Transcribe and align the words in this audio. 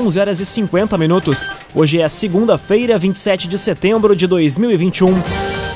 11 0.00 0.18
horas 0.18 0.40
e 0.40 0.46
50 0.46 0.96
minutos. 0.96 1.50
Hoje 1.74 2.00
é 2.00 2.08
segunda-feira, 2.08 2.98
27 2.98 3.46
de 3.46 3.58
setembro 3.58 4.16
de 4.16 4.26
2021. 4.26 5.14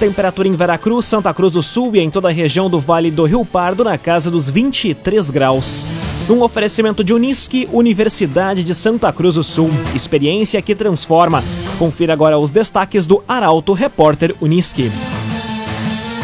Temperatura 0.00 0.48
em 0.48 0.56
Veracruz, 0.56 1.04
Santa 1.04 1.32
Cruz 1.34 1.52
do 1.52 1.62
Sul 1.62 1.94
e 1.94 2.00
em 2.00 2.10
toda 2.10 2.28
a 2.28 2.32
região 2.32 2.70
do 2.70 2.80
Vale 2.80 3.10
do 3.10 3.24
Rio 3.24 3.44
Pardo 3.44 3.84
na 3.84 3.98
casa 3.98 4.30
dos 4.30 4.48
23 4.48 5.30
graus. 5.30 5.86
Um 6.28 6.40
oferecimento 6.40 7.04
de 7.04 7.12
Unisque, 7.12 7.68
Universidade 7.70 8.64
de 8.64 8.74
Santa 8.74 9.12
Cruz 9.12 9.34
do 9.34 9.42
Sul. 9.42 9.70
Experiência 9.94 10.62
que 10.62 10.74
transforma. 10.74 11.44
Confira 11.78 12.14
agora 12.14 12.38
os 12.38 12.50
destaques 12.50 13.04
do 13.04 13.22
Arauto 13.28 13.74
Repórter 13.74 14.34
Unisque. 14.40 14.90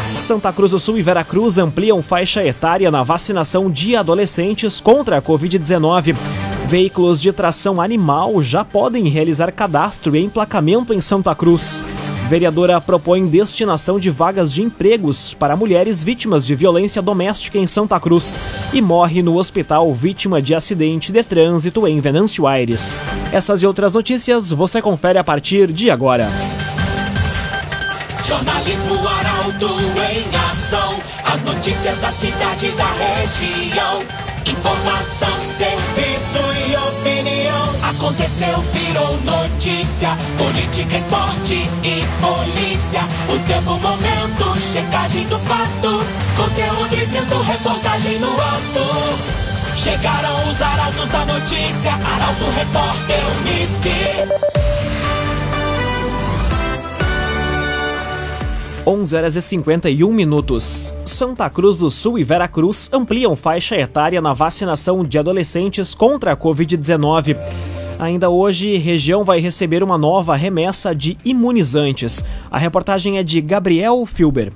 Santa 0.08 0.50
Cruz 0.54 0.70
do 0.70 0.80
Sul 0.80 0.96
e 0.96 1.02
Veracruz 1.02 1.58
ampliam 1.58 2.02
faixa 2.02 2.42
etária 2.42 2.90
na 2.90 3.02
vacinação 3.02 3.70
de 3.70 3.94
adolescentes 3.94 4.80
contra 4.80 5.18
a 5.18 5.22
Covid-19. 5.22 6.16
Veículos 6.70 7.20
de 7.20 7.32
tração 7.32 7.80
animal 7.80 8.40
já 8.40 8.64
podem 8.64 9.08
realizar 9.08 9.50
cadastro 9.50 10.14
e 10.14 10.20
emplacamento 10.20 10.94
em 10.94 11.00
Santa 11.00 11.34
Cruz. 11.34 11.82
Vereadora 12.28 12.80
propõe 12.80 13.26
destinação 13.26 13.98
de 13.98 14.08
vagas 14.08 14.52
de 14.52 14.62
empregos 14.62 15.34
para 15.34 15.56
mulheres 15.56 16.04
vítimas 16.04 16.46
de 16.46 16.54
violência 16.54 17.02
doméstica 17.02 17.58
em 17.58 17.66
Santa 17.66 17.98
Cruz 17.98 18.38
e 18.72 18.80
morre 18.80 19.20
no 19.20 19.36
hospital 19.36 19.92
vítima 19.92 20.40
de 20.40 20.54
acidente 20.54 21.10
de 21.10 21.24
trânsito 21.24 21.88
em 21.88 22.00
Venâncio 22.00 22.46
Aires. 22.46 22.94
Essas 23.32 23.64
e 23.64 23.66
outras 23.66 23.92
notícias 23.92 24.52
você 24.52 24.80
confere 24.80 25.18
a 25.18 25.24
partir 25.24 25.72
de 25.72 25.90
agora. 25.90 26.28
Jornalismo 28.22 28.94
Arauto 29.08 29.66
em 29.66 30.36
ação. 30.52 31.00
As 31.24 31.42
notícias 31.42 31.98
da 31.98 32.12
cidade 32.12 32.66
e 32.66 32.70
da 32.70 32.92
região. 32.92 34.04
Informação, 34.46 35.30
opinião. 35.60 35.89
Aconteceu, 38.00 38.62
virou 38.72 39.14
notícia. 39.24 40.16
Política, 40.38 40.96
esporte 40.96 41.68
e 41.84 42.02
polícia. 42.18 43.02
O 43.28 43.38
tempo, 43.46 43.72
momento, 43.78 44.58
checagem 44.58 45.26
do 45.26 45.38
fato. 45.40 46.02
Conteúdo 46.34 46.96
dizendo, 46.96 47.42
reportagem 47.42 48.18
no 48.18 48.28
ato. 48.28 49.76
Chegaram 49.76 50.48
os 50.48 50.62
arautos 50.62 51.10
da 51.10 51.26
notícia. 51.26 51.92
Arauto, 51.92 52.44
repórter, 52.56 53.20
Unisque. 53.42 53.90
11 58.86 59.14
horas 59.14 59.36
e 59.36 59.42
51 59.42 60.10
minutos. 60.10 60.94
Santa 61.04 61.50
Cruz 61.50 61.76
do 61.76 61.90
Sul 61.90 62.18
e 62.18 62.24
Veracruz 62.24 62.88
ampliam 62.94 63.36
faixa 63.36 63.76
etária 63.76 64.22
na 64.22 64.32
vacinação 64.32 65.04
de 65.04 65.18
adolescentes 65.18 65.94
contra 65.94 66.32
a 66.32 66.36
Covid-19. 66.36 67.36
Ainda 68.00 68.30
hoje, 68.30 68.78
região 68.78 69.24
vai 69.24 69.40
receber 69.40 69.82
uma 69.82 69.98
nova 69.98 70.34
remessa 70.34 70.94
de 70.94 71.18
imunizantes. 71.22 72.24
A 72.50 72.56
reportagem 72.56 73.18
é 73.18 73.22
de 73.22 73.42
Gabriel 73.42 74.06
Filber. 74.06 74.54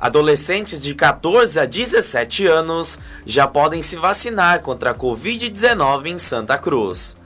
Adolescentes 0.00 0.80
de 0.80 0.92
14 0.92 1.60
a 1.60 1.66
17 1.66 2.48
anos 2.48 2.98
já 3.24 3.46
podem 3.46 3.80
se 3.80 3.94
vacinar 3.94 4.62
contra 4.62 4.90
a 4.90 4.94
Covid-19 4.94 6.06
em 6.06 6.18
Santa 6.18 6.58
Cruz. 6.58 7.16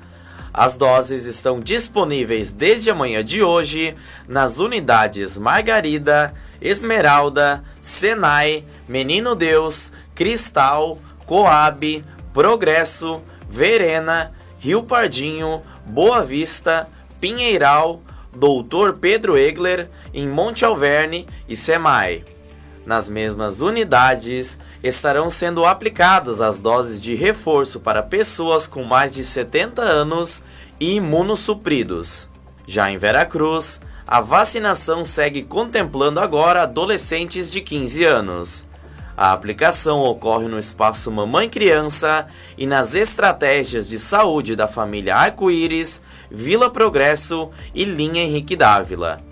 As 0.52 0.76
doses 0.76 1.24
estão 1.24 1.58
disponíveis 1.60 2.52
desde 2.52 2.90
amanhã 2.90 3.24
de 3.24 3.42
hoje 3.42 3.94
nas 4.28 4.58
unidades 4.58 5.38
Margarida, 5.38 6.34
Esmeralda, 6.60 7.64
Senai, 7.80 8.66
Menino 8.86 9.34
Deus, 9.34 9.92
Cristal, 10.14 10.98
Coab, 11.24 12.04
Progresso, 12.34 13.22
Verena, 13.48 14.33
Rio 14.64 14.82
Pardinho, 14.82 15.60
Boa 15.84 16.24
Vista, 16.24 16.88
Pinheiral, 17.20 18.00
Doutor 18.34 18.94
Pedro 18.94 19.36
Egler, 19.36 19.90
em 20.14 20.26
Monte 20.26 20.64
Alverne 20.64 21.28
e 21.46 21.54
Semai. 21.54 22.24
Nas 22.86 23.06
mesmas 23.06 23.60
unidades 23.60 24.58
estarão 24.82 25.28
sendo 25.28 25.66
aplicadas 25.66 26.40
as 26.40 26.60
doses 26.60 27.02
de 27.02 27.14
reforço 27.14 27.78
para 27.78 28.02
pessoas 28.02 28.66
com 28.66 28.82
mais 28.84 29.12
de 29.12 29.22
70 29.22 29.82
anos 29.82 30.42
e 30.80 30.94
imunossupridos. 30.94 32.26
Já 32.66 32.90
em 32.90 32.96
Veracruz, 32.96 33.82
a 34.06 34.22
vacinação 34.22 35.04
segue 35.04 35.42
contemplando 35.42 36.20
agora 36.20 36.62
adolescentes 36.62 37.50
de 37.50 37.60
15 37.60 38.04
anos. 38.04 38.66
A 39.16 39.32
aplicação 39.32 40.00
ocorre 40.00 40.48
no 40.48 40.58
espaço 40.58 41.10
Mamãe 41.10 41.48
Criança 41.48 42.26
e 42.58 42.66
nas 42.66 42.96
estratégias 42.96 43.88
de 43.88 43.98
saúde 43.98 44.56
da 44.56 44.66
família 44.66 45.14
Arco-Íris, 45.14 46.02
Vila 46.28 46.68
Progresso 46.68 47.50
e 47.72 47.84
Linha 47.84 48.22
Henrique 48.22 48.56
Dávila. 48.56 49.22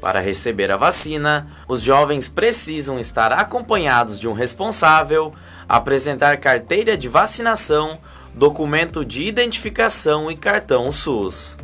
Para 0.00 0.18
receber 0.18 0.72
a 0.72 0.76
vacina, 0.76 1.48
os 1.68 1.82
jovens 1.82 2.28
precisam 2.28 2.98
estar 2.98 3.32
acompanhados 3.32 4.18
de 4.18 4.26
um 4.26 4.32
responsável, 4.32 5.32
apresentar 5.68 6.36
carteira 6.38 6.96
de 6.96 7.08
vacinação, 7.08 7.98
documento 8.34 9.04
de 9.04 9.22
identificação 9.22 10.30
e 10.30 10.36
cartão 10.36 10.90
SUS. 10.90 11.56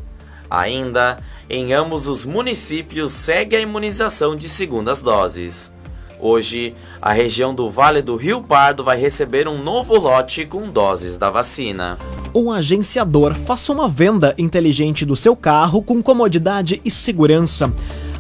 Ainda, 0.49 1.19
em 1.51 1.73
ambos 1.73 2.07
os 2.07 2.25
municípios 2.25 3.11
segue 3.11 3.57
a 3.57 3.61
imunização 3.61 4.37
de 4.37 4.49
segundas 4.49 5.03
doses. 5.03 5.74
Hoje, 6.25 6.75
a 7.03 7.13
região 7.13 7.55
do 7.55 7.69
Vale 7.69 8.01
do 8.01 8.17
Rio 8.17 8.43
Pardo 8.43 8.83
vai 8.83 8.99
receber 8.99 9.47
um 9.47 9.63
novo 9.63 9.95
lote 9.99 10.47
com 10.47 10.71
doses 10.71 11.19
da 11.19 11.29
vacina. 11.29 11.99
Um 12.35 12.51
agenciador 12.51 13.35
faça 13.35 13.71
uma 13.71 13.91
venda 13.91 14.35
inteligente 14.39 15.05
do 15.05 15.15
seu 15.15 15.37
carro 15.37 15.83
com 15.83 16.03
comodidade 16.03 16.81
e 16.83 16.91
segurança. 16.91 17.71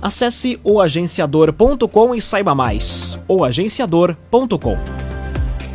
Acesse 0.03 0.61
oagenciador.com 0.63 2.15
e 2.15 2.21
saiba 2.21 2.55
mais. 2.55 3.19
oagenciador.com 3.27 4.77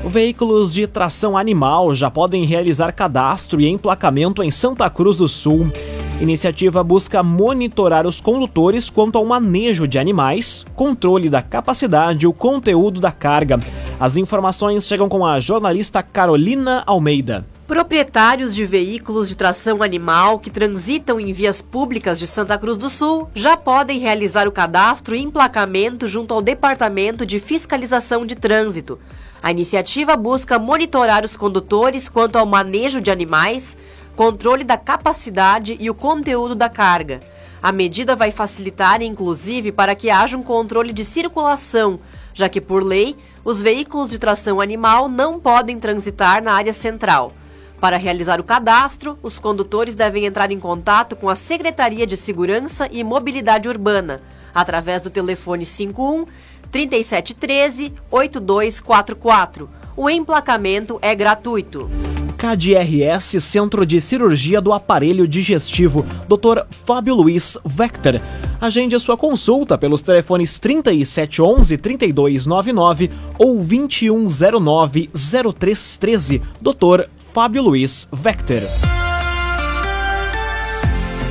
Veículos 0.05 0.71
de 0.71 0.85
tração 0.85 1.35
animal 1.35 1.95
já 1.95 2.11
podem 2.11 2.45
realizar 2.45 2.91
cadastro 2.91 3.59
e 3.59 3.67
emplacamento 3.67 4.43
em 4.43 4.51
Santa 4.51 4.87
Cruz 4.87 5.17
do 5.17 5.27
Sul. 5.27 5.71
Iniciativa 6.19 6.83
busca 6.83 7.23
monitorar 7.23 8.05
os 8.05 8.19
condutores 8.19 8.89
quanto 8.89 9.17
ao 9.17 9.23
manejo 9.23 9.87
de 9.87 9.97
animais, 9.97 10.65
controle 10.75 11.29
da 11.29 11.41
capacidade 11.41 12.25
e 12.25 12.27
o 12.27 12.33
conteúdo 12.33 12.99
da 12.99 13.09
carga. 13.09 13.57
As 13.97 14.17
informações 14.17 14.85
chegam 14.85 15.07
com 15.07 15.25
a 15.25 15.39
jornalista 15.39 16.03
Carolina 16.03 16.83
Almeida. 16.85 17.45
Proprietários 17.65 18.53
de 18.53 18.65
veículos 18.65 19.29
de 19.29 19.35
tração 19.35 19.81
animal 19.81 20.39
que 20.39 20.49
transitam 20.49 21.21
em 21.21 21.31
vias 21.31 21.61
públicas 21.61 22.19
de 22.19 22.27
Santa 22.27 22.57
Cruz 22.57 22.77
do 22.77 22.89
Sul 22.89 23.29
já 23.33 23.55
podem 23.55 23.99
realizar 23.99 24.45
o 24.45 24.51
cadastro 24.51 25.15
e 25.15 25.21
emplacamento 25.21 26.05
junto 26.05 26.33
ao 26.33 26.41
Departamento 26.41 27.25
de 27.25 27.39
Fiscalização 27.39 28.25
de 28.25 28.35
Trânsito. 28.35 28.99
A 29.41 29.51
iniciativa 29.51 30.17
busca 30.17 30.59
monitorar 30.59 31.23
os 31.23 31.37
condutores 31.37 32.09
quanto 32.09 32.37
ao 32.37 32.45
manejo 32.45 32.99
de 32.99 33.09
animais, 33.09 33.77
controle 34.19 34.65
da 34.65 34.75
capacidade 34.75 35.77
e 35.79 35.89
o 35.89 35.95
conteúdo 35.95 36.53
da 36.53 36.67
carga. 36.67 37.21
A 37.63 37.71
medida 37.71 38.17
vai 38.17 38.31
facilitar, 38.31 39.01
inclusive, 39.01 39.71
para 39.71 39.95
que 39.95 40.09
haja 40.09 40.35
um 40.35 40.43
controle 40.43 40.91
de 40.91 41.05
circulação, 41.05 42.01
já 42.33 42.49
que, 42.49 42.59
por 42.59 42.83
lei, 42.83 43.15
os 43.45 43.61
veículos 43.61 44.11
de 44.11 44.19
tração 44.19 44.59
animal 44.59 45.07
não 45.07 45.39
podem 45.39 45.79
transitar 45.79 46.43
na 46.43 46.51
área 46.51 46.73
central. 46.73 47.31
Para 47.79 47.95
realizar 47.95 48.41
o 48.41 48.43
cadastro, 48.43 49.17
os 49.23 49.39
condutores 49.39 49.95
devem 49.95 50.25
entrar 50.25 50.51
em 50.51 50.59
contato 50.59 51.15
com 51.15 51.29
a 51.29 51.35
Secretaria 51.37 52.05
de 52.05 52.17
Segurança 52.17 52.89
e 52.91 53.05
Mobilidade 53.05 53.69
Urbana, 53.69 54.21
através 54.53 55.01
do 55.01 55.09
telefone 55.09 55.65
51 55.65 56.25
3713 56.69 57.93
8244. 58.11 59.69
O 59.95 60.09
emplacamento 60.09 60.99
é 61.01 61.15
gratuito. 61.15 61.89
KDRS 62.39 63.41
Centro 63.41 63.85
de 63.85 63.99
Cirurgia 63.99 64.61
do 64.61 64.71
Aparelho 64.71 65.27
Digestivo, 65.27 66.05
Dr. 66.25 66.63
Fábio 66.85 67.13
Luiz 67.13 67.57
Vector. 67.65 68.21
Agende 68.61 68.97
sua 68.97 69.17
consulta 69.17 69.77
pelos 69.77 70.01
telefones 70.01 70.57
3711 70.57 71.77
3299 71.77 73.09
ou 73.37 73.55
2109 73.57 75.09
0313. 75.13 76.41
Dr. 76.61 77.09
Fábio 77.33 77.61
Luiz 77.61 78.07
Vector. 78.09 78.61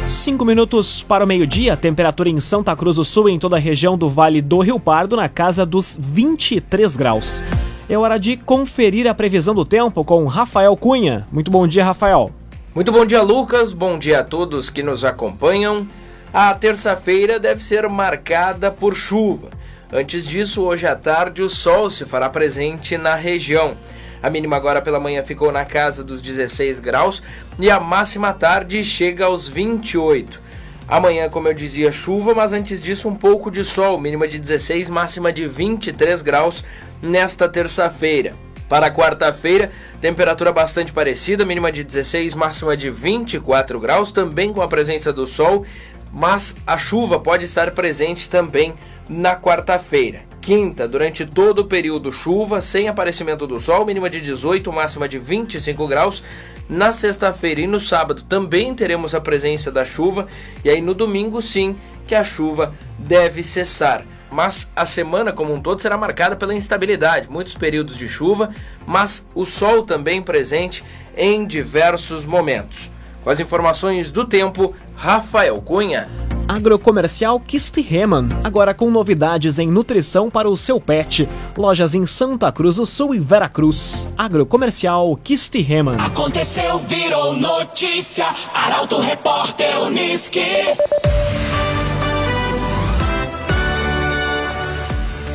Cinco 0.06 0.44
minutos 0.44 1.02
para 1.02 1.24
o 1.24 1.26
meio-dia, 1.26 1.74
temperatura 1.74 2.28
em 2.28 2.38
Santa 2.38 2.76
Cruz 2.76 2.96
do 2.96 3.04
Sul 3.04 3.30
e 3.30 3.32
em 3.32 3.38
toda 3.38 3.56
a 3.56 3.58
região 3.58 3.96
do 3.96 4.10
Vale 4.10 4.42
do 4.42 4.58
Rio 4.60 4.78
Pardo 4.78 5.16
na 5.16 5.28
casa 5.28 5.64
dos 5.64 5.98
23 5.98 6.96
graus. 6.96 7.42
É 7.90 7.96
hora 7.96 8.18
de 8.18 8.36
conferir 8.36 9.06
a 9.06 9.14
previsão 9.14 9.54
do 9.54 9.64
tempo 9.64 10.04
com 10.04 10.26
Rafael 10.26 10.76
Cunha. 10.76 11.26
Muito 11.32 11.50
bom 11.50 11.66
dia, 11.66 11.82
Rafael. 11.82 12.30
Muito 12.74 12.92
bom 12.92 13.06
dia, 13.06 13.22
Lucas. 13.22 13.72
Bom 13.72 13.98
dia 13.98 14.20
a 14.20 14.24
todos 14.24 14.68
que 14.68 14.82
nos 14.82 15.06
acompanham. 15.06 15.88
A 16.30 16.52
terça-feira 16.52 17.40
deve 17.40 17.62
ser 17.62 17.88
marcada 17.88 18.70
por 18.70 18.94
chuva. 18.94 19.48
Antes 19.90 20.26
disso, 20.26 20.64
hoje 20.64 20.86
à 20.86 20.94
tarde, 20.94 21.40
o 21.40 21.48
sol 21.48 21.88
se 21.88 22.04
fará 22.04 22.28
presente 22.28 22.98
na 22.98 23.14
região. 23.14 23.74
A 24.22 24.28
mínima 24.28 24.56
agora 24.56 24.82
pela 24.82 25.00
manhã 25.00 25.24
ficou 25.24 25.50
na 25.50 25.64
casa 25.64 26.04
dos 26.04 26.20
16 26.20 26.80
graus 26.80 27.22
e 27.58 27.70
a 27.70 27.80
máxima 27.80 28.34
tarde 28.34 28.84
chega 28.84 29.24
aos 29.24 29.48
28. 29.48 30.42
Amanhã, 30.88 31.28
como 31.28 31.46
eu 31.48 31.52
dizia, 31.52 31.92
chuva, 31.92 32.34
mas 32.34 32.54
antes 32.54 32.80
disso 32.80 33.08
um 33.08 33.14
pouco 33.14 33.50
de 33.50 33.62
sol, 33.62 34.00
mínima 34.00 34.26
de 34.26 34.38
16, 34.38 34.88
máxima 34.88 35.30
de 35.30 35.46
23 35.46 36.22
graus 36.22 36.64
nesta 37.02 37.46
terça-feira. 37.46 38.34
Para 38.70 38.90
quarta-feira, 38.90 39.70
temperatura 40.00 40.50
bastante 40.50 40.90
parecida, 40.90 41.44
mínima 41.44 41.70
de 41.70 41.84
16, 41.84 42.34
máxima 42.34 42.74
de 42.74 42.90
24 42.90 43.78
graus, 43.78 44.10
também 44.12 44.50
com 44.50 44.62
a 44.62 44.68
presença 44.68 45.12
do 45.12 45.26
sol, 45.26 45.64
mas 46.10 46.56
a 46.66 46.78
chuva 46.78 47.20
pode 47.20 47.44
estar 47.44 47.70
presente 47.72 48.28
também 48.28 48.74
na 49.08 49.36
quarta-feira. 49.36 50.27
Quinta, 50.48 50.88
durante 50.88 51.26
todo 51.26 51.58
o 51.58 51.66
período 51.66 52.10
chuva, 52.10 52.62
sem 52.62 52.88
aparecimento 52.88 53.46
do 53.46 53.60
sol, 53.60 53.84
mínima 53.84 54.08
de 54.08 54.18
18, 54.18 54.72
máxima 54.72 55.06
de 55.06 55.18
25 55.18 55.86
graus. 55.86 56.22
Na 56.66 56.90
sexta-feira 56.90 57.60
e 57.60 57.66
no 57.66 57.78
sábado 57.78 58.22
também 58.22 58.74
teremos 58.74 59.14
a 59.14 59.20
presença 59.20 59.70
da 59.70 59.84
chuva, 59.84 60.26
e 60.64 60.70
aí 60.70 60.80
no 60.80 60.94
domingo 60.94 61.42
sim 61.42 61.76
que 62.06 62.14
a 62.14 62.24
chuva 62.24 62.74
deve 62.98 63.42
cessar. 63.42 64.06
Mas 64.30 64.72
a 64.74 64.86
semana 64.86 65.34
como 65.34 65.52
um 65.52 65.60
todo 65.60 65.82
será 65.82 65.98
marcada 65.98 66.34
pela 66.34 66.54
instabilidade, 66.54 67.28
muitos 67.30 67.54
períodos 67.54 67.98
de 67.98 68.08
chuva, 68.08 68.48
mas 68.86 69.28
o 69.34 69.44
sol 69.44 69.82
também 69.82 70.22
presente 70.22 70.82
em 71.14 71.46
diversos 71.46 72.24
momentos. 72.24 72.90
Com 73.28 73.32
as 73.32 73.40
informações 73.40 74.10
do 74.10 74.24
tempo, 74.24 74.74
Rafael 74.96 75.60
Cunha. 75.60 76.08
Agrocomercial 76.48 77.38
Kistihemann, 77.38 78.26
agora 78.42 78.72
com 78.72 78.90
novidades 78.90 79.58
em 79.58 79.68
nutrição 79.68 80.30
para 80.30 80.48
o 80.48 80.56
seu 80.56 80.80
pet. 80.80 81.28
Lojas 81.54 81.94
em 81.94 82.06
Santa 82.06 82.50
Cruz 82.50 82.76
do 82.76 82.86
Sul 82.86 83.14
e 83.14 83.18
Veracruz. 83.18 84.10
Agrocomercial 84.16 85.14
Kistihemann. 85.22 85.98
Aconteceu, 85.98 86.78
virou 86.78 87.34
notícia. 87.34 88.28
Arauto 88.54 88.98
Repórter 88.98 89.78
Uniski. 89.82 90.40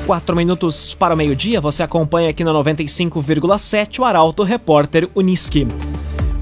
Quatro 0.07 0.35
minutos 0.35 0.95
para 0.95 1.13
o 1.13 1.17
meio-dia, 1.17 1.61
você 1.61 1.83
acompanha 1.83 2.31
aqui 2.31 2.43
na 2.43 2.51
95,7 2.53 3.99
o 3.99 4.03
Arauto 4.03 4.41
Repórter 4.41 5.07
Uniski. 5.13 5.67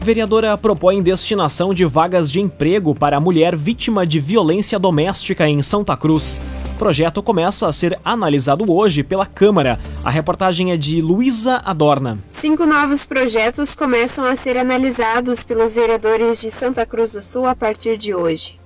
Vereadora 0.03 0.57
propõe 0.57 0.99
destinação 0.99 1.75
de 1.75 1.85
vagas 1.85 2.31
de 2.31 2.41
emprego 2.41 2.95
para 2.95 3.19
mulher 3.19 3.55
vítima 3.55 4.05
de 4.05 4.19
violência 4.19 4.79
doméstica 4.79 5.47
em 5.47 5.61
Santa 5.61 5.95
Cruz. 5.95 6.41
O 6.73 6.79
projeto 6.79 7.21
começa 7.21 7.67
a 7.67 7.71
ser 7.71 7.99
analisado 8.03 8.65
hoje 8.73 9.03
pela 9.03 9.27
Câmara. 9.27 9.79
A 10.03 10.09
reportagem 10.09 10.71
é 10.71 10.77
de 10.77 10.99
Luísa 11.01 11.61
Adorna. 11.63 12.17
Cinco 12.27 12.65
novos 12.65 13.05
projetos 13.05 13.75
começam 13.75 14.25
a 14.25 14.35
ser 14.35 14.57
analisados 14.57 15.45
pelos 15.45 15.75
vereadores 15.75 16.41
de 16.41 16.49
Santa 16.49 16.83
Cruz 16.83 17.11
do 17.11 17.21
Sul 17.21 17.45
a 17.45 17.53
partir 17.53 17.95
de 17.95 18.15
hoje. 18.15 18.59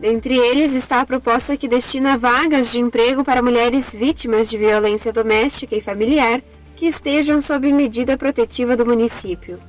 Dentre 0.00 0.38
eles 0.38 0.74
está 0.74 1.02
a 1.02 1.06
proposta 1.06 1.54
que 1.54 1.68
destina 1.68 2.16
vagas 2.16 2.72
de 2.72 2.80
emprego 2.80 3.22
para 3.22 3.42
mulheres 3.42 3.94
vítimas 3.94 4.48
de 4.48 4.56
violência 4.56 5.12
doméstica 5.12 5.76
e 5.76 5.82
familiar 5.82 6.40
que 6.74 6.86
estejam 6.86 7.42
sob 7.42 7.70
medida 7.70 8.16
protetiva 8.16 8.74
do 8.74 8.86
município. 8.86 9.60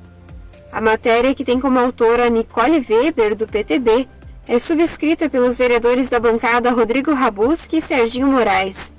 A 0.74 0.82
matéria, 0.82 1.36
que 1.36 1.46
tem 1.46 1.60
como 1.60 1.78
autora 1.78 2.32
Nicole 2.32 2.84
Weber, 2.90 3.36
do 3.36 3.48
PTB, 3.48 4.08
é 4.48 4.58
subscrita 4.58 5.30
pelos 5.30 5.56
vereadores 5.56 6.10
da 6.10 6.20
bancada 6.20 6.72
Rodrigo 6.72 7.14
Rabuski 7.14 7.78
e 7.78 7.82
Serginho 7.82 8.26
Moraes. 8.26 8.92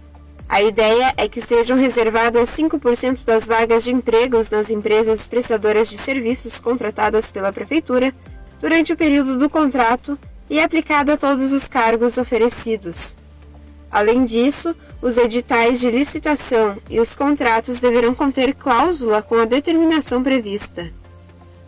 A 0.49 0.63
ideia 0.63 1.13
é 1.17 1.29
que 1.29 1.41
sejam 1.41 1.77
reservadas 1.77 2.49
5% 2.51 3.25
das 3.25 3.49
vagas 3.49 3.83
de 3.83 3.91
empregos 3.91 4.53
nas 4.53 4.71
empresas 4.71 5.27
prestadoras 5.27 5.91
de 5.91 5.99
serviços 5.99 6.61
contratadas 6.61 7.33
pela 7.33 7.53
Prefeitura 7.53 8.15
durante 8.61 8.93
o 8.93 8.97
período 8.97 9.37
do 9.37 9.51
contrato 9.51 10.17
e 10.49 10.61
aplicada 10.61 11.15
a 11.15 11.17
todos 11.17 11.53
os 11.53 11.69
cargos 11.69 12.19
oferecidos. 12.19 13.17
Além 13.91 14.25
disso, 14.25 14.77
os 15.03 15.17
editais 15.17 15.81
de 15.81 15.91
licitação 15.91 16.79
e 16.89 17.01
os 17.01 17.17
contratos 17.17 17.81
deverão 17.81 18.15
conter 18.15 18.55
cláusula 18.55 19.21
com 19.23 19.35
a 19.35 19.45
determinação 19.45 20.23
prevista. 20.23 20.93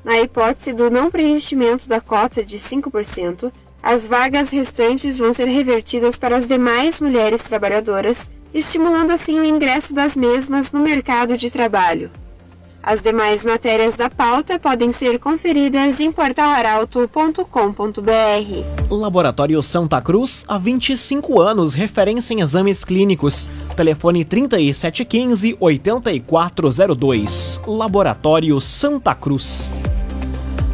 Na 0.07 0.21
hipótese 0.21 0.73
do 0.73 0.89
não 0.89 1.11
preenchimento 1.11 1.89
da 1.89 2.01
cota 2.01 2.45
de 2.45 2.59
5%, 2.59 3.51
as 3.83 4.07
vagas 4.07 4.51
restantes 4.51 5.19
vão 5.19 5.33
ser 5.33 5.49
revertidas 5.49 6.17
para 6.17 6.37
as 6.37 6.47
demais 6.47 7.01
mulheres 7.01 7.43
trabalhadoras, 7.43 8.31
estimulando 8.55 9.11
assim 9.11 9.41
o 9.41 9.45
ingresso 9.45 9.93
das 9.93 10.17
mesmas 10.17 10.71
no 10.71 10.79
mercado 10.79 11.37
de 11.37 11.51
trabalho. 11.51 12.09
As 12.81 13.03
demais 13.03 13.45
matérias 13.45 13.97
da 13.97 14.09
pauta 14.09 14.61
podem 14.61 14.93
ser 14.93 15.19
conferidas 15.19 15.99
em 15.99 16.13
portalaralto.com.br. 16.13 18.87
Laboratório 18.89 19.61
Santa 19.61 20.01
Cruz, 20.01 20.45
há 20.47 20.57
25 20.57 21.41
anos, 21.41 21.75
referência 21.75 22.33
em 22.33 22.43
exames 22.43 22.85
clínicos. 22.85 23.51
Telefone 23.75 24.25
3715 24.25 25.57
8402. 25.59 27.61
Laboratório 27.67 28.61
Santa 28.61 29.17
Cruz 29.17 29.69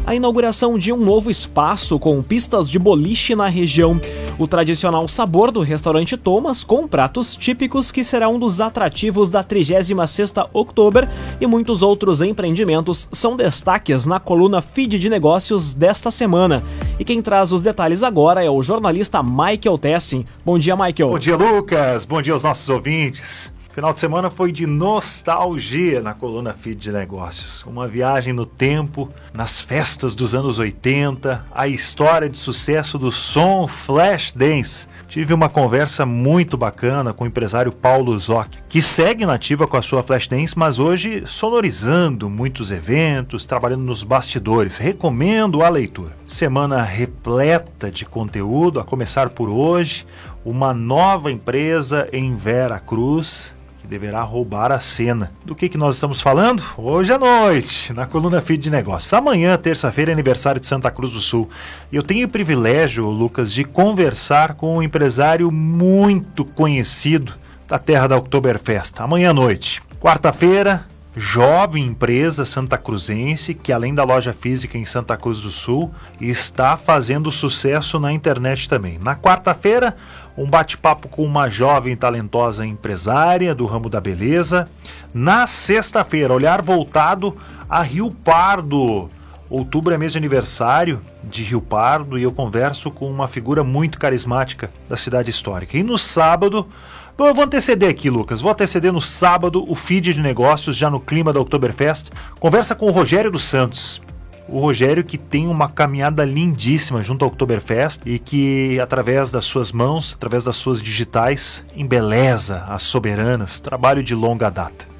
a 0.05 0.13
inauguração 0.13 0.77
de 0.77 0.91
um 0.91 0.97
novo 0.97 1.31
espaço 1.31 1.97
com 1.97 2.21
pistas 2.21 2.69
de 2.69 2.77
boliche 2.77 3.35
na 3.35 3.47
região. 3.47 3.99
O 4.37 4.47
tradicional 4.47 5.07
sabor 5.07 5.51
do 5.51 5.61
restaurante 5.61 6.17
Thomas, 6.17 6.63
com 6.63 6.87
pratos 6.87 7.37
típicos 7.37 7.91
que 7.91 8.03
será 8.03 8.27
um 8.27 8.39
dos 8.39 8.59
atrativos 8.59 9.29
da 9.29 9.43
36ª 9.43 10.49
Outubro 10.51 11.07
e 11.39 11.47
muitos 11.47 11.81
outros 11.81 12.19
empreendimentos 12.21 13.07
são 13.11 13.37
destaques 13.37 14.05
na 14.05 14.19
coluna 14.19 14.61
Feed 14.61 14.99
de 14.99 15.09
Negócios 15.09 15.73
desta 15.73 16.11
semana. 16.11 16.63
E 16.99 17.03
quem 17.03 17.21
traz 17.21 17.51
os 17.51 17.61
detalhes 17.61 18.03
agora 18.03 18.43
é 18.43 18.49
o 18.49 18.63
jornalista 18.63 19.21
Michael 19.21 19.77
Tessin. 19.77 20.25
Bom 20.43 20.57
dia, 20.57 20.75
Michael. 20.75 21.09
Bom 21.09 21.19
dia, 21.19 21.35
Lucas. 21.37 22.05
Bom 22.05 22.21
dia 22.21 22.33
aos 22.33 22.43
nossos 22.43 22.69
ouvintes. 22.69 23.52
Final 23.73 23.91
de 23.91 23.99
semana 23.99 24.29
foi 24.29 24.51
de 24.51 24.67
nostalgia 24.67 25.99
na 25.99 26.13
coluna 26.13 26.53
Feed 26.53 26.79
de 26.79 26.91
Negócios. 26.91 27.63
Uma 27.63 27.87
viagem 27.87 28.31
no 28.31 28.45
tempo, 28.45 29.09
nas 29.33 29.59
festas 29.59 30.13
dos 30.13 30.35
anos 30.35 30.59
80, 30.59 31.43
a 31.51 31.67
história 31.67 32.29
de 32.29 32.37
sucesso 32.37 32.99
do 32.99 33.11
som 33.11 33.67
Flash 33.67 34.31
Dance. 34.31 34.87
Tive 35.07 35.33
uma 35.33 35.49
conversa 35.49 36.05
muito 36.05 36.55
bacana 36.55 37.13
com 37.13 37.23
o 37.23 37.27
empresário 37.27 37.71
Paulo 37.71 38.15
Zoc, 38.19 38.49
que 38.69 38.79
segue 38.79 39.25
nativa 39.25 39.65
com 39.65 39.75
a 39.75 39.81
sua 39.81 40.03
Flash 40.03 40.27
Dance, 40.27 40.55
mas 40.55 40.77
hoje 40.77 41.23
sonorizando 41.25 42.29
muitos 42.29 42.69
eventos, 42.69 43.43
trabalhando 43.43 43.81
nos 43.81 44.03
bastidores. 44.03 44.77
Recomendo 44.77 45.63
a 45.63 45.69
leitura. 45.69 46.15
Semana 46.27 46.83
repleta 46.83 47.89
de 47.89 48.05
conteúdo, 48.05 48.79
a 48.79 48.83
começar 48.83 49.31
por 49.31 49.49
hoje, 49.49 50.05
uma 50.45 50.75
nova 50.75 51.31
empresa 51.31 52.07
em 52.13 52.35
Vera 52.35 52.79
Cruz 52.79 53.55
que 53.83 53.87
deverá 53.87 54.21
roubar 54.21 54.71
a 54.71 54.79
cena. 54.79 55.29
Do 55.43 55.53
que, 55.53 55.67
que 55.67 55.77
nós 55.77 55.95
estamos 55.95 56.21
falando? 56.21 56.63
Hoje 56.77 57.11
à 57.11 57.19
noite, 57.19 57.91
na 57.91 58.05
coluna 58.05 58.39
Feed 58.39 58.63
de 58.63 58.69
Negócios. 58.69 59.11
Amanhã, 59.11 59.57
terça-feira, 59.57 60.09
é 60.09 60.13
aniversário 60.13 60.61
de 60.61 60.65
Santa 60.65 60.89
Cruz 60.89 61.11
do 61.11 61.19
Sul. 61.19 61.49
Eu 61.91 62.01
tenho 62.01 62.25
o 62.25 62.29
privilégio, 62.29 63.09
Lucas, 63.09 63.51
de 63.51 63.65
conversar 63.65 64.53
com 64.53 64.77
um 64.77 64.81
empresário 64.81 65.51
muito 65.51 66.45
conhecido 66.45 67.33
da 67.67 67.77
terra 67.77 68.07
da 68.07 68.15
Oktoberfest. 68.15 69.01
Amanhã 69.01 69.31
à 69.31 69.33
noite. 69.33 69.81
Quarta-feira, 69.99 70.85
jovem 71.15 71.85
empresa 71.85 72.43
santa 72.43 72.77
cruzense 72.77 73.53
que 73.53 73.71
além 73.71 73.93
da 73.93 74.03
loja 74.03 74.33
física 74.33 74.77
em 74.77 74.85
Santa 74.85 75.15
Cruz 75.15 75.39
do 75.39 75.51
Sul 75.51 75.93
está 76.19 76.75
fazendo 76.75 77.31
sucesso 77.31 77.99
na 77.99 78.11
internet 78.11 78.67
também. 78.67 78.97
Na 78.99 79.15
quarta-feira, 79.15 79.95
um 80.35 80.47
bate-papo 80.47 81.07
com 81.07 81.23
uma 81.23 81.49
jovem 81.49 81.95
talentosa 81.95 82.65
empresária 82.65 83.53
do 83.53 83.65
ramo 83.65 83.89
da 83.89 84.01
beleza. 84.01 84.67
Na 85.13 85.45
sexta-feira, 85.45 86.33
olhar 86.33 86.61
voltado 86.61 87.35
a 87.69 87.81
Rio 87.81 88.11
Pardo. 88.11 89.09
Outubro 89.53 89.93
é 89.93 89.97
mês 89.99 90.11
de 90.11 90.17
aniversário 90.17 90.99
de 91.23 91.43
Rio 91.43 91.61
Pardo 91.61 92.17
e 92.17 92.23
eu 92.23 92.31
converso 92.31 92.89
com 92.89 93.07
uma 93.07 93.27
figura 93.27 93.63
muito 93.63 93.99
carismática 93.99 94.71
da 94.89 94.97
cidade 94.97 95.29
histórica. 95.29 95.77
E 95.77 95.83
no 95.83 95.95
sábado, 95.95 96.67
Bom, 97.15 97.27
eu 97.27 97.35
vou 97.35 97.43
anteceder 97.43 97.87
aqui, 97.87 98.09
Lucas. 98.09 98.41
Vou 98.41 98.51
anteceder 98.51 98.91
no 98.91 98.99
sábado 98.99 99.63
o 99.69 99.75
feed 99.75 100.11
de 100.11 100.19
negócios, 100.19 100.75
já 100.75 100.89
no 100.89 100.99
clima 100.99 101.31
da 101.31 101.39
Oktoberfest. 101.39 102.09
Conversa 102.39 102.73
com 102.73 102.87
o 102.87 102.91
Rogério 102.91 103.29
dos 103.29 103.43
Santos. 103.43 104.01
O 104.49 104.59
Rogério 104.59 105.03
que 105.03 105.19
tem 105.19 105.45
uma 105.45 105.69
caminhada 105.69 106.25
lindíssima 106.25 107.03
junto 107.03 107.23
ao 107.23 107.29
Oktoberfest 107.29 108.01
e 108.07 108.17
que, 108.17 108.79
através 108.79 109.29
das 109.29 109.45
suas 109.45 109.71
mãos, 109.71 110.15
através 110.15 110.43
das 110.43 110.55
suas 110.55 110.81
digitais, 110.81 111.63
embeleza 111.75 112.65
as 112.67 112.81
soberanas. 112.81 113.59
Trabalho 113.59 114.01
de 114.01 114.15
longa 114.15 114.49
data. 114.49 114.92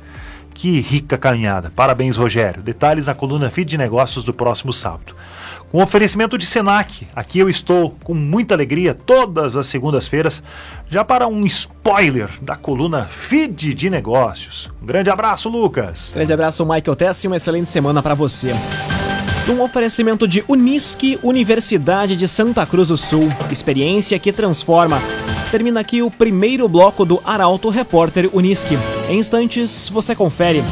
Que 0.53 0.79
rica 0.79 1.17
caminhada. 1.17 1.71
Parabéns, 1.75 2.15
Rogério. 2.15 2.61
Detalhes 2.61 3.07
na 3.07 3.15
coluna 3.15 3.49
Feed 3.49 3.71
de 3.71 3.77
Negócios 3.77 4.23
do 4.23 4.33
próximo 4.33 4.71
sábado. 4.71 5.15
Com 5.71 5.81
oferecimento 5.81 6.37
de 6.37 6.45
Senac, 6.45 7.07
aqui 7.15 7.39
eu 7.39 7.49
estou 7.49 7.97
com 8.03 8.13
muita 8.13 8.53
alegria 8.53 8.93
todas 8.93 9.57
as 9.57 9.65
segundas-feiras, 9.65 10.43
já 10.87 11.03
para 11.03 11.27
um 11.27 11.43
spoiler 11.47 12.29
da 12.39 12.55
coluna 12.55 13.05
Feed 13.05 13.73
de 13.73 13.89
Negócios. 13.89 14.69
Um 14.79 14.85
grande 14.85 15.09
abraço, 15.09 15.49
Lucas. 15.49 16.11
Grande 16.13 16.31
abraço, 16.31 16.63
Michael 16.63 16.95
Tess, 16.95 17.23
e 17.23 17.27
uma 17.27 17.37
excelente 17.37 17.71
semana 17.71 18.03
para 18.03 18.13
você. 18.13 18.53
Um 19.49 19.61
oferecimento 19.61 20.27
de 20.27 20.43
Unisque, 20.47 21.19
Universidade 21.23 22.15
de 22.15 22.27
Santa 22.27 22.65
Cruz 22.67 22.89
do 22.89 22.95
Sul. 22.95 23.27
Experiência 23.51 24.19
que 24.19 24.31
transforma. 24.31 25.01
Termina 25.49 25.79
aqui 25.79 26.03
o 26.03 26.11
primeiro 26.11 26.69
bloco 26.69 27.03
do 27.03 27.19
Arauto 27.25 27.69
Repórter 27.69 28.29
Unisque. 28.31 28.77
Em 29.09 29.19
instantes, 29.19 29.89
você 29.89 30.15
confere. 30.15 30.63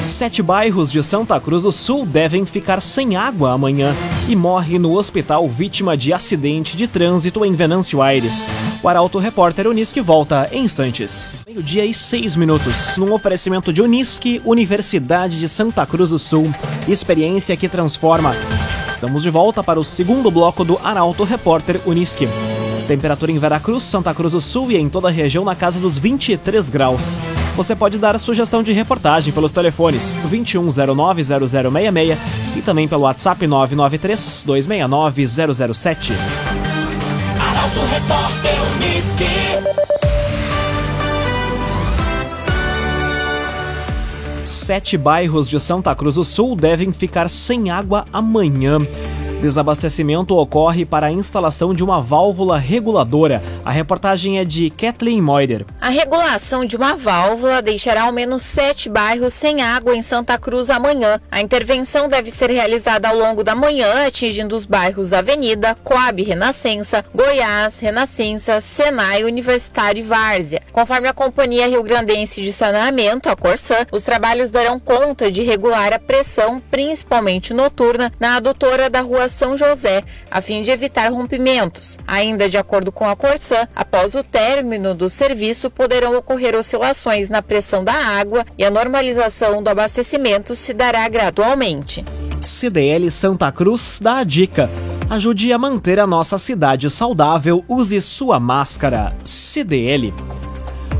Sete 0.00 0.42
bairros 0.42 0.92
de 0.92 1.02
Santa 1.02 1.40
Cruz 1.40 1.62
do 1.62 1.72
Sul 1.72 2.04
devem 2.04 2.44
ficar 2.44 2.82
sem 2.82 3.16
água 3.16 3.52
amanhã 3.52 3.96
e 4.28 4.36
morre 4.36 4.78
no 4.78 4.94
hospital 4.96 5.48
vítima 5.48 5.96
de 5.96 6.12
acidente 6.12 6.76
de 6.76 6.86
trânsito 6.86 7.44
em 7.44 7.54
Venâncio 7.54 8.02
Aires. 8.02 8.48
O 8.82 8.88
Arauto 8.88 9.18
Repórter 9.18 9.66
Unisque 9.66 10.00
volta 10.02 10.48
em 10.52 10.64
instantes. 10.64 11.42
Meio-dia 11.46 11.84
e 11.86 11.94
seis 11.94 12.36
minutos, 12.36 12.96
num 12.98 13.12
oferecimento 13.12 13.72
de 13.72 13.80
Unisque, 13.80 14.40
Universidade 14.44 15.40
de 15.40 15.48
Santa 15.48 15.86
Cruz 15.86 16.10
do 16.10 16.18
Sul. 16.18 16.44
Experiência 16.86 17.56
que 17.56 17.68
transforma. 17.68 18.36
Estamos 18.86 19.22
de 19.22 19.30
volta 19.30 19.64
para 19.64 19.80
o 19.80 19.84
segundo 19.84 20.30
bloco 20.30 20.62
do 20.62 20.78
Arauto 20.84 21.24
Repórter 21.24 21.80
Unisque. 21.86 22.28
Temperatura 22.86 23.32
em 23.32 23.38
Veracruz, 23.38 23.82
Santa 23.82 24.14
Cruz 24.14 24.32
do 24.32 24.40
Sul 24.40 24.70
e 24.70 24.76
em 24.76 24.88
toda 24.88 25.08
a 25.08 25.10
região 25.10 25.44
na 25.44 25.56
casa 25.56 25.80
dos 25.80 25.98
23 25.98 26.70
graus. 26.70 27.18
Você 27.56 27.74
pode 27.74 27.98
dar 27.98 28.14
a 28.14 28.18
sugestão 28.18 28.62
de 28.62 28.72
reportagem 28.72 29.32
pelos 29.32 29.50
telefones 29.50 30.14
2109-0066 30.30 32.18
e 32.54 32.60
também 32.60 32.86
pelo 32.86 33.04
WhatsApp 33.04 33.46
993-269-007. 33.46 36.12
Arauto 37.40 37.80
Repórter 37.90 38.52
Unisque. 38.76 39.24
Sete 44.44 44.98
bairros 44.98 45.48
de 45.48 45.58
Santa 45.58 45.94
Cruz 45.94 46.16
do 46.16 46.24
Sul 46.24 46.54
devem 46.54 46.92
ficar 46.92 47.30
sem 47.30 47.70
água 47.70 48.04
amanhã. 48.12 48.76
Desabastecimento 49.40 50.34
ocorre 50.34 50.86
para 50.86 51.08
a 51.08 51.12
instalação 51.12 51.74
de 51.74 51.84
uma 51.84 52.00
válvula 52.00 52.56
reguladora. 52.56 53.42
A 53.64 53.70
reportagem 53.70 54.38
é 54.38 54.44
de 54.44 54.70
Kathleen 54.70 55.20
Moider. 55.20 55.66
A 55.78 55.90
regulação 55.90 56.64
de 56.64 56.74
uma 56.74 56.96
válvula 56.96 57.60
deixará 57.60 58.04
ao 58.04 58.12
menos 58.12 58.42
sete 58.42 58.88
bairros 58.88 59.34
sem 59.34 59.60
água 59.60 59.94
em 59.94 60.00
Santa 60.00 60.38
Cruz 60.38 60.70
amanhã. 60.70 61.20
A 61.30 61.42
intervenção 61.42 62.08
deve 62.08 62.30
ser 62.30 62.50
realizada 62.50 63.08
ao 63.08 63.16
longo 63.16 63.44
da 63.44 63.54
manhã, 63.54 64.06
atingindo 64.06 64.56
os 64.56 64.64
bairros 64.64 65.12
Avenida, 65.12 65.76
Coab 65.84 66.22
Renascença, 66.22 67.04
Goiás, 67.14 67.78
Renascença, 67.78 68.60
Senai, 68.62 69.22
Universitário 69.24 70.00
e 70.00 70.02
Várzea. 70.02 70.62
Conforme 70.72 71.08
a 71.08 71.12
Companhia 71.12 71.68
Rio 71.68 71.82
Grandense 71.82 72.40
de 72.40 72.54
Saneamento, 72.54 73.28
a 73.28 73.36
Corsã, 73.36 73.86
os 73.92 74.02
trabalhos 74.02 74.50
darão 74.50 74.80
conta 74.80 75.30
de 75.30 75.42
regular 75.42 75.92
a 75.92 75.98
pressão, 75.98 76.60
principalmente 76.70 77.52
noturna, 77.52 78.10
na 78.18 78.36
adutora 78.36 78.88
da 78.88 79.02
rua 79.02 79.25
são 79.28 79.56
José, 79.56 80.02
a 80.30 80.40
fim 80.40 80.62
de 80.62 80.70
evitar 80.70 81.10
rompimentos. 81.10 81.98
Ainda 82.06 82.48
de 82.48 82.58
acordo 82.58 82.90
com 82.90 83.08
a 83.08 83.16
Corsã, 83.16 83.66
após 83.74 84.14
o 84.14 84.22
término 84.22 84.94
do 84.94 85.08
serviço, 85.08 85.70
poderão 85.70 86.16
ocorrer 86.16 86.54
oscilações 86.54 87.28
na 87.28 87.42
pressão 87.42 87.84
da 87.84 87.94
água 87.94 88.44
e 88.58 88.64
a 88.64 88.70
normalização 88.70 89.62
do 89.62 89.68
abastecimento 89.68 90.54
se 90.54 90.72
dará 90.72 91.08
gradualmente. 91.08 92.04
CDL 92.40 93.10
Santa 93.10 93.50
Cruz 93.50 93.98
dá 94.00 94.18
a 94.18 94.24
dica. 94.24 94.70
Ajude 95.08 95.52
a 95.52 95.58
manter 95.58 96.00
a 96.00 96.06
nossa 96.06 96.36
cidade 96.36 96.90
saudável, 96.90 97.64
use 97.68 98.00
sua 98.00 98.40
máscara. 98.40 99.14
CDL. 99.24 100.12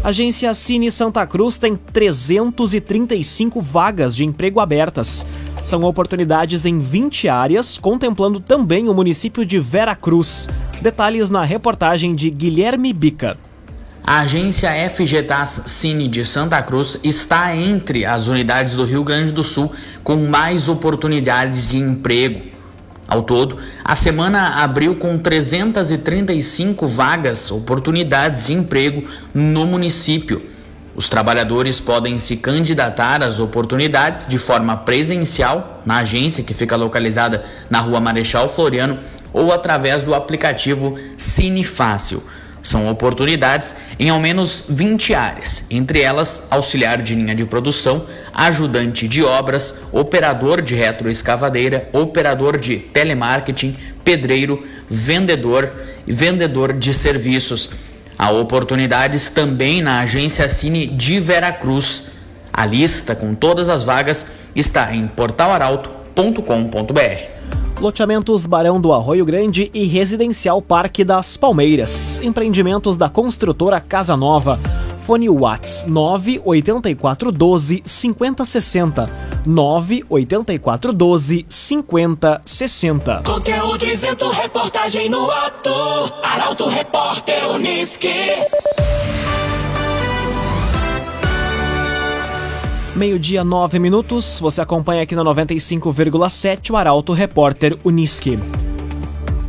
Agência 0.07 0.55
Cine 0.55 0.89
Santa 0.89 1.27
Cruz 1.27 1.59
tem 1.59 1.75
335 1.75 3.61
vagas 3.61 4.15
de 4.15 4.25
emprego 4.25 4.61
abertas. 4.61 5.27
São 5.65 5.83
oportunidades 5.83 6.65
em 6.65 6.79
20 6.79 7.29
áreas, 7.29 7.77
contemplando 7.77 8.39
também 8.39 8.89
o 8.89 8.95
município 8.95 9.45
de 9.45 9.59
Vera 9.59 9.97
Cruz. 9.97 10.49
Detalhes 10.81 11.29
na 11.29 11.43
reportagem 11.43 12.15
de 12.15 12.31
Guilherme 12.31 12.93
Bica. 12.93 13.37
A 14.07 14.21
agência 14.21 14.71
FGTAS 14.89 15.63
Cine 15.67 16.07
de 16.07 16.25
Santa 16.25 16.63
Cruz 16.63 16.97
está 17.03 17.57
entre 17.57 18.05
as 18.05 18.29
unidades 18.29 18.77
do 18.77 18.85
Rio 18.85 19.03
Grande 19.03 19.33
do 19.33 19.43
Sul 19.43 19.73
com 20.05 20.29
mais 20.29 20.69
oportunidades 20.69 21.69
de 21.69 21.79
emprego. 21.79 22.56
Ao 23.09 23.23
todo, 23.23 23.59
a 23.85 23.95
semana 23.95 24.63
abriu 24.65 24.97
com 24.97 25.17
335 25.17 26.87
vagas, 26.87 27.51
oportunidades 27.51 28.47
de 28.47 28.53
emprego 28.53 29.09
no 29.33 29.65
município. 29.65 30.43
Os 30.97 31.09
trabalhadores 31.09 31.79
podem 31.79 32.19
se 32.19 32.39
candidatar 32.39 33.23
às 33.23 33.39
oportunidades 33.39 34.27
de 34.27 34.39
forma 34.39 34.77
presencial 34.79 35.83
na 35.87 35.99
agência 35.99 36.43
que 36.43 36.55
fica 36.55 36.75
localizada 36.75 37.45
na 37.71 37.81
Rua 37.81 38.01
Marechal 38.01 38.49
Floriano 38.49 38.99
ou 39.33 39.53
através 39.53 40.03
do 40.03 40.15
aplicativo 40.15 40.99
Cine 41.17 41.63
Fácil. 41.63 42.23
São 42.67 42.91
oportunidades 42.91 43.77
em 43.97 44.11
ao 44.11 44.19
menos 44.19 44.65
20 44.69 45.15
áreas, 45.15 45.65
entre 45.71 46.01
elas 46.01 46.43
auxiliar 46.51 47.01
de 47.01 47.15
linha 47.15 47.33
de 47.33 47.45
produção, 47.45 48.07
ajudante 48.35 49.07
de 49.07 49.23
obras, 49.23 49.73
operador 49.93 50.61
de 50.61 50.75
retroescavadeira, 50.75 51.89
operador 51.93 52.59
de 52.59 52.79
telemarketing, 52.79 53.77
pedreiro, 54.03 54.67
vendedor 54.91 55.73
e 56.09 56.13
vendedor 56.13 56.73
de 56.73 56.93
serviços. 56.93 57.71
Há 58.19 58.33
oportunidades 58.33 59.31
também 59.31 59.81
na 59.81 60.01
agência 60.01 60.49
Cine 60.49 60.89
de 60.89 61.21
Veracruz. 61.21 62.03
A 62.53 62.67
lista 62.67 63.15
com 63.15 63.33
todas 63.33 63.69
as 63.69 63.85
vagas 63.85 64.27
está 64.57 64.93
em 64.93 65.07
portalaralto.com.br. 65.07 67.36
Loteamentos 67.81 68.47
Barão 68.47 68.81
do 68.81 68.93
Arroio 68.93 69.25
Grande 69.25 69.69
e 69.75 69.85
Residencial 69.85 70.63
Parque 70.63 71.05
das 71.05 71.37
Palmeiras. 71.37 72.21
Empreendimentos 72.23 72.97
da 72.97 73.11
construtora 73.11 73.81
Casa 73.81 74.17
Nova. 74.17 74.59
Fone 75.05 75.29
Whats 75.29 75.85
98412 75.87 77.83
5060. 77.85 79.11
98412 79.45 81.45
5060. 81.49 83.23
Conteúdo 83.25 83.87
isento, 83.87 84.29
reportagem 84.31 85.11
no 85.11 85.31
ato. 85.31 85.71
Arauto 86.23 86.69
Repórter 86.69 87.51
Unisque. 87.51 88.09
Meio-dia, 92.97 93.45
nove 93.45 93.79
minutos. 93.79 94.41
Você 94.41 94.63
acompanha 94.63 95.03
aqui 95.03 95.15
na 95.15 95.23
95,7 95.23 96.71
o 96.71 96.77
Arauto 96.77 97.13
Repórter 97.13 97.77
Unisque. 97.85 98.39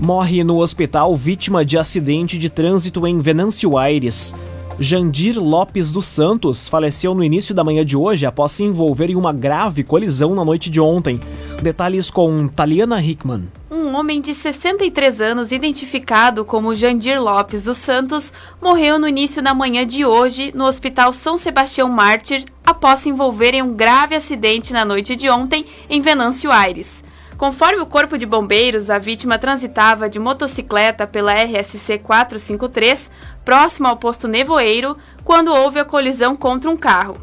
Morre 0.02 0.44
no 0.44 0.58
hospital 0.58 1.16
vítima 1.16 1.64
de 1.64 1.78
acidente 1.78 2.38
de 2.38 2.50
trânsito 2.50 3.08
em 3.08 3.22
Venâncio 3.22 3.78
Aires. 3.78 4.36
Jandir 4.78 5.40
Lopes 5.40 5.94
dos 5.94 6.06
Santos 6.08 6.68
faleceu 6.68 7.16
no 7.16 7.24
início 7.24 7.56
da 7.56 7.64
manhã 7.64 7.86
de 7.86 7.96
hoje 7.96 8.26
após 8.26 8.52
se 8.52 8.66
envolver 8.66 9.10
em 9.10 9.16
uma 9.16 9.32
grave 9.32 9.82
colisão 9.82 10.36
na 10.36 10.44
noite 10.44 10.70
de 10.70 10.82
ontem. 10.82 11.18
Detalhes 11.64 12.10
com 12.10 12.50
Taliana 12.50 13.02
Hickman. 13.02 13.46
Um 13.70 13.94
homem 13.96 14.22
de 14.22 14.34
63 14.34 15.20
anos, 15.20 15.52
identificado 15.52 16.46
como 16.46 16.74
Jandir 16.74 17.22
Lopes 17.22 17.66
dos 17.66 17.76
Santos, 17.76 18.32
morreu 18.62 18.98
no 18.98 19.10
início 19.10 19.42
da 19.42 19.54
manhã 19.54 19.86
de 19.86 20.06
hoje 20.06 20.54
no 20.56 20.66
Hospital 20.66 21.12
São 21.12 21.38
Sebastião 21.38 21.90
Mártir 21.90 22.46
após 22.66 23.00
se 23.02 23.10
envolver 23.10 23.54
em 23.54 23.62
um 23.62 23.74
grave 23.74 24.16
acidente 24.16 24.72
na 24.72 24.86
noite 24.86 25.18
de 25.18 25.30
ontem 25.30 25.66
em 25.90 26.00
Venâncio 26.00 26.50
Aires. 26.50 27.04
Conforme 27.36 27.82
o 27.82 27.86
Corpo 27.86 28.18
de 28.18 28.26
Bombeiros, 28.26 28.90
a 28.90 28.98
vítima 28.98 29.38
transitava 29.38 30.08
de 30.08 30.18
motocicleta 30.18 31.06
pela 31.06 31.34
RSC 31.34 32.00
453, 32.00 33.12
próximo 33.44 33.90
ao 33.90 33.98
posto 33.98 34.30
Nevoeiro, 34.30 34.96
quando 35.26 35.54
houve 35.54 35.78
a 35.78 35.84
colisão 35.84 36.38
contra 36.38 36.70
um 36.70 36.78
carro. 36.78 37.18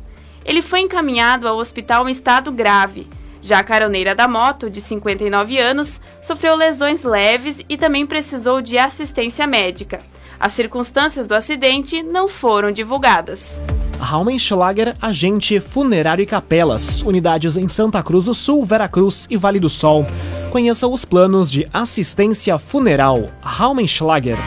Ele 0.44 0.60
foi 0.60 0.80
encaminhado 0.80 1.48
ao 1.48 1.56
hospital 1.56 2.06
em 2.06 2.12
estado 2.12 2.52
grave. 2.52 3.08
Já 3.44 3.58
a 3.58 3.62
caroneira 3.62 4.14
da 4.14 4.26
moto, 4.26 4.70
de 4.70 4.80
59 4.80 5.58
anos, 5.58 6.00
sofreu 6.22 6.56
lesões 6.56 7.02
leves 7.02 7.60
e 7.68 7.76
também 7.76 8.06
precisou 8.06 8.62
de 8.62 8.78
assistência 8.78 9.46
médica. 9.46 9.98
As 10.40 10.52
circunstâncias 10.52 11.26
do 11.26 11.34
acidente 11.34 12.02
não 12.02 12.26
foram 12.26 12.72
divulgadas. 12.72 13.60
Raumenschlager, 14.00 14.94
agente 15.00 15.60
funerário 15.60 16.22
e 16.22 16.26
capelas, 16.26 17.02
unidades 17.02 17.58
em 17.58 17.68
Santa 17.68 18.02
Cruz 18.02 18.24
do 18.24 18.34
Sul, 18.34 18.64
Veracruz 18.64 19.26
e 19.28 19.36
Vale 19.36 19.60
do 19.60 19.68
Sol. 19.68 20.06
Conheça 20.50 20.88
os 20.88 21.04
planos 21.04 21.50
de 21.50 21.68
assistência 21.70 22.58
funeral 22.58 23.26
Raumenschlager. 23.42 24.38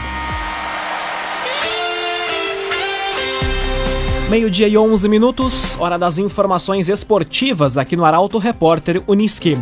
Meio-dia 4.28 4.68
e 4.68 4.76
11 4.76 5.08
minutos, 5.08 5.74
hora 5.80 5.96
das 5.96 6.18
informações 6.18 6.90
esportivas 6.90 7.78
aqui 7.78 7.96
no 7.96 8.04
Arauto 8.04 8.36
Repórter 8.36 9.02
Uniski. 9.06 9.56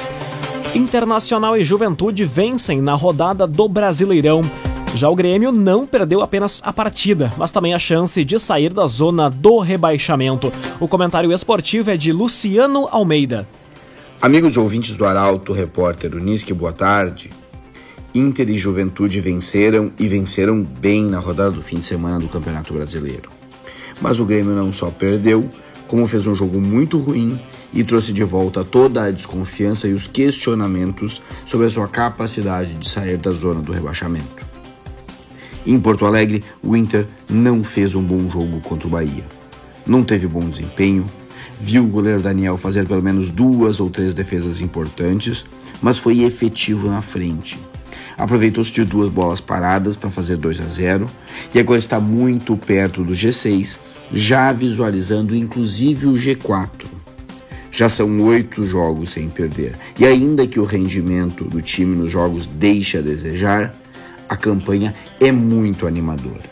Internacional 0.74 1.56
e 1.56 1.64
Juventude 1.64 2.24
vencem 2.24 2.80
na 2.80 2.94
rodada 2.94 3.46
do 3.46 3.68
Brasileirão. 3.68 4.42
Já 4.94 5.08
o 5.08 5.14
Grêmio 5.14 5.52
não 5.52 5.86
perdeu 5.86 6.20
apenas 6.20 6.60
a 6.64 6.72
partida, 6.72 7.32
mas 7.38 7.50
também 7.50 7.74
a 7.74 7.78
chance 7.78 8.24
de 8.24 8.38
sair 8.38 8.72
da 8.72 8.86
zona 8.86 9.30
do 9.30 9.58
rebaixamento. 9.58 10.52
O 10.80 10.88
comentário 10.88 11.32
esportivo 11.32 11.90
é 11.90 11.96
de 11.96 12.12
Luciano 12.12 12.88
Almeida. 12.90 13.46
Amigos 14.22 14.56
ouvintes 14.56 14.96
do 14.96 15.04
Arauto, 15.04 15.52
repórter 15.52 16.14
Unisque, 16.14 16.54
boa 16.54 16.72
tarde. 16.72 17.28
Inter 18.14 18.48
e 18.50 18.56
Juventude 18.56 19.20
venceram 19.20 19.90
e 19.98 20.06
venceram 20.06 20.62
bem 20.62 21.02
na 21.06 21.18
rodada 21.18 21.50
do 21.50 21.60
fim 21.60 21.80
de 21.80 21.84
semana 21.84 22.20
do 22.20 22.28
Campeonato 22.28 22.72
Brasileiro. 22.72 23.30
Mas 24.00 24.20
o 24.20 24.24
Grêmio 24.24 24.54
não 24.54 24.72
só 24.72 24.90
perdeu, 24.90 25.50
como 25.88 26.06
fez 26.06 26.24
um 26.24 26.36
jogo 26.36 26.60
muito 26.60 26.98
ruim 26.98 27.36
e 27.74 27.82
trouxe 27.82 28.12
de 28.12 28.22
volta 28.22 28.64
toda 28.64 29.02
a 29.02 29.10
desconfiança 29.10 29.88
e 29.88 29.92
os 29.92 30.06
questionamentos 30.06 31.20
sobre 31.44 31.66
a 31.66 31.70
sua 31.70 31.88
capacidade 31.88 32.74
de 32.74 32.88
sair 32.88 33.16
da 33.16 33.32
zona 33.32 33.60
do 33.60 33.72
rebaixamento. 33.72 34.46
Em 35.66 35.80
Porto 35.80 36.06
Alegre, 36.06 36.44
o 36.62 36.76
Inter 36.76 37.08
não 37.28 37.64
fez 37.64 37.96
um 37.96 38.02
bom 38.04 38.30
jogo 38.30 38.60
contra 38.60 38.86
o 38.86 38.90
Bahia. 38.92 39.24
Não 39.84 40.04
teve 40.04 40.28
bom 40.28 40.48
desempenho, 40.48 41.06
viu 41.62 41.84
o 41.84 41.86
goleiro 41.86 42.20
Daniel 42.20 42.58
fazer 42.58 42.88
pelo 42.88 43.00
menos 43.00 43.30
duas 43.30 43.78
ou 43.78 43.88
três 43.88 44.12
defesas 44.12 44.60
importantes, 44.60 45.44
mas 45.80 45.96
foi 45.96 46.22
efetivo 46.24 46.90
na 46.90 47.00
frente. 47.00 47.56
Aproveitou-se 48.18 48.72
de 48.72 48.84
duas 48.84 49.08
bolas 49.08 49.40
paradas 49.40 49.94
para 49.94 50.10
fazer 50.10 50.36
2 50.36 50.60
a 50.60 50.68
0 50.68 51.08
e 51.54 51.60
agora 51.60 51.78
está 51.78 52.00
muito 52.00 52.56
perto 52.56 53.04
do 53.04 53.12
G6, 53.12 53.78
já 54.12 54.50
visualizando 54.50 55.36
inclusive 55.36 56.08
o 56.08 56.14
G4. 56.14 56.68
Já 57.70 57.88
são 57.88 58.20
oito 58.22 58.64
jogos 58.64 59.10
sem 59.10 59.28
perder, 59.28 59.76
e 59.96 60.04
ainda 60.04 60.46
que 60.46 60.58
o 60.58 60.64
rendimento 60.64 61.44
do 61.44 61.62
time 61.62 61.96
nos 61.96 62.10
jogos 62.10 62.44
deixe 62.46 62.98
a 62.98 63.00
desejar, 63.00 63.72
a 64.28 64.36
campanha 64.36 64.94
é 65.20 65.30
muito 65.30 65.86
animadora. 65.86 66.50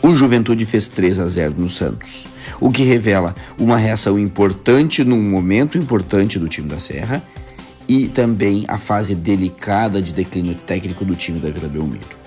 O 0.00 0.14
Juventude 0.14 0.64
fez 0.64 0.86
3 0.86 1.18
a 1.18 1.26
0 1.26 1.54
no 1.58 1.68
Santos, 1.68 2.24
o 2.60 2.70
que 2.70 2.82
revela 2.82 3.34
uma 3.58 3.76
reação 3.76 4.18
importante 4.18 5.04
num 5.04 5.22
momento 5.22 5.78
importante 5.78 6.38
do 6.38 6.48
time 6.48 6.68
da 6.68 6.78
Serra 6.78 7.22
e 7.88 8.08
também 8.08 8.64
a 8.68 8.78
fase 8.78 9.14
delicada 9.14 10.00
de 10.00 10.12
declínio 10.12 10.54
técnico 10.54 11.04
do 11.04 11.14
time 11.14 11.38
da 11.38 11.50
Vila 11.50 11.68
Belmiro. 11.68 12.24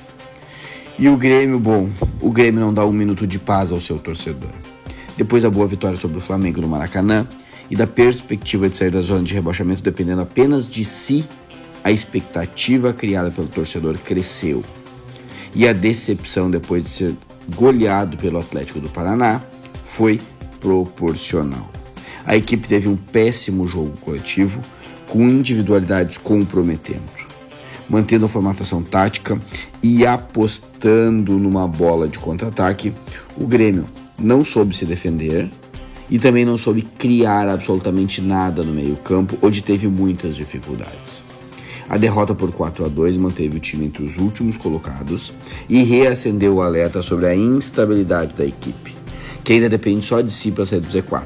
E 0.99 1.07
o 1.09 1.15
Grêmio, 1.15 1.59
bom, 1.59 1.89
o 2.21 2.31
Grêmio 2.31 2.59
não 2.59 2.73
dá 2.73 2.85
um 2.85 2.91
minuto 2.91 3.27
de 3.27 3.37
paz 3.37 3.71
ao 3.71 3.79
seu 3.79 3.99
torcedor. 3.99 4.49
Depois 5.15 5.43
da 5.43 5.49
boa 5.49 5.67
vitória 5.67 5.97
sobre 5.97 6.17
o 6.17 6.21
Flamengo 6.21 6.61
no 6.61 6.67
Maracanã 6.67 7.27
e 7.69 7.75
da 7.75 7.85
perspectiva 7.85 8.69
de 8.69 8.77
sair 8.77 8.91
da 8.91 9.01
zona 9.01 9.23
de 9.23 9.33
rebaixamento 9.33 9.81
dependendo 9.81 10.21
apenas 10.21 10.67
de 10.67 10.83
si, 10.83 11.27
a 11.83 11.91
expectativa 11.91 12.93
criada 12.93 13.29
pelo 13.29 13.47
torcedor 13.47 13.97
cresceu. 13.97 14.63
E 15.53 15.67
a 15.67 15.73
decepção 15.73 16.49
depois 16.49 16.83
de 16.83 16.89
ser 16.89 17.15
goleado 17.55 18.17
pelo 18.17 18.39
Atlético 18.39 18.79
do 18.79 18.89
Paraná, 18.89 19.41
foi 19.97 20.21
proporcional. 20.59 21.67
A 22.23 22.37
equipe 22.37 22.67
teve 22.67 22.87
um 22.87 22.95
péssimo 22.95 23.67
jogo 23.67 23.93
coletivo, 23.99 24.61
com 25.09 25.27
individualidades 25.27 26.17
comprometendo. 26.17 27.17
Mantendo 27.89 28.25
a 28.25 28.29
formatação 28.29 28.83
tática 28.83 29.41
e 29.81 30.05
apostando 30.05 31.39
numa 31.39 31.67
bola 31.67 32.07
de 32.07 32.19
contra-ataque, 32.19 32.93
o 33.35 33.47
Grêmio 33.47 33.85
não 34.19 34.45
soube 34.45 34.77
se 34.77 34.85
defender 34.85 35.49
e 36.11 36.19
também 36.19 36.45
não 36.45 36.59
soube 36.59 36.83
criar 36.83 37.47
absolutamente 37.47 38.21
nada 38.21 38.63
no 38.63 38.73
meio-campo, 38.73 39.35
onde 39.41 39.63
teve 39.63 39.87
muitas 39.87 40.35
dificuldades. 40.35 41.23
A 41.89 41.97
derrota 41.97 42.35
por 42.35 42.51
4 42.51 42.85
a 42.85 42.87
2 42.87 43.17
manteve 43.17 43.57
o 43.57 43.59
time 43.59 43.87
entre 43.87 44.03
os 44.03 44.17
últimos 44.17 44.57
colocados 44.57 45.33
e 45.67 45.81
reacendeu 45.81 46.55
o 46.55 46.61
alerta 46.61 47.01
sobre 47.01 47.25
a 47.25 47.35
instabilidade 47.35 48.35
da 48.35 48.45
equipe, 48.45 48.96
que 49.47 49.53
ainda 49.53 49.69
depende 49.69 50.03
só 50.03 50.19
de 50.19 50.29
si 50.29 50.51
para 50.51 50.65
sair 50.65 50.81
do 50.81 50.89
Z4. 50.89 51.25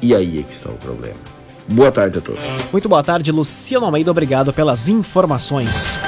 E 0.00 0.14
aí 0.14 0.38
é 0.38 0.42
que 0.44 0.52
está 0.52 0.70
o 0.70 0.74
problema. 0.74 1.16
Boa 1.66 1.90
tarde 1.90 2.18
a 2.18 2.20
todos. 2.20 2.40
Muito 2.70 2.88
boa 2.88 3.02
tarde, 3.02 3.32
Luciano 3.32 3.84
Almeida. 3.84 4.08
Obrigado 4.08 4.52
pelas 4.52 4.88
informações. 4.88 5.98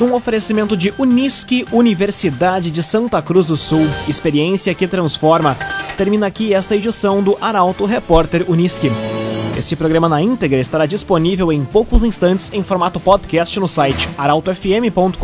Um 0.00 0.14
oferecimento 0.14 0.74
de 0.74 0.94
Unisque, 0.98 1.66
Universidade 1.70 2.70
de 2.70 2.82
Santa 2.82 3.20
Cruz 3.20 3.48
do 3.48 3.56
Sul. 3.56 3.86
Experiência 4.08 4.74
que 4.74 4.86
transforma. 4.86 5.58
Termina 5.98 6.26
aqui 6.26 6.54
esta 6.54 6.74
edição 6.74 7.22
do 7.22 7.36
Arauto 7.38 7.84
Repórter 7.84 8.46
Unisque. 8.48 8.90
Este 9.58 9.76
programa 9.76 10.08
na 10.08 10.22
íntegra 10.22 10.58
estará 10.58 10.86
disponível 10.86 11.52
em 11.52 11.66
poucos 11.66 12.02
instantes 12.02 12.50
em 12.50 12.62
formato 12.62 12.98
podcast 12.98 13.60
no 13.60 13.68
site 13.68 14.08
arautofm.com.br, 14.16 15.20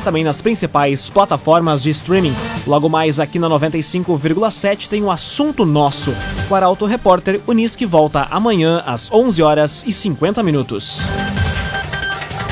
também 0.00 0.24
nas 0.24 0.40
principais 0.40 1.08
plataformas 1.08 1.82
de 1.82 1.90
streaming. 1.90 2.34
Logo 2.66 2.88
mais 2.88 3.20
aqui 3.20 3.38
na 3.38 3.48
95,7 3.48 4.88
tem 4.88 5.02
o 5.02 5.06
um 5.06 5.10
assunto 5.10 5.64
nosso. 5.64 6.14
O 6.48 6.54
Arauto 6.54 6.86
Repórter 6.86 7.40
Unisque 7.46 7.86
volta 7.86 8.26
amanhã 8.30 8.82
às 8.86 9.10
11 9.12 9.42
horas 9.42 9.84
e 9.86 9.92
50 9.92 10.42
minutos. 10.42 11.02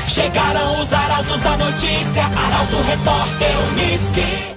Chegaram 0.07 0.81
os 0.81 0.91
arautos 0.91 1.39
da 1.41 1.57
notícia, 1.57 2.23
Arauto 2.23 2.77
Repórter 2.87 3.51
Unisque. 3.71 4.48